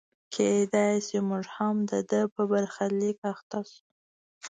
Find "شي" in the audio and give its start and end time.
1.07-1.19